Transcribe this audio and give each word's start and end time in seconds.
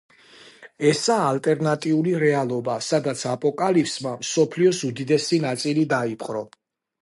ესაა 0.91 1.25
ალტერნატიული 1.33 2.15
რეალობა, 2.23 2.77
სადაც 2.85 3.21
აპოკალიფსმა 3.33 4.15
მსოფლიოს 4.25 4.81
უდიდესი 4.89 5.41
ნაწილი 5.45 5.85
დაიპყრო. 5.95 6.45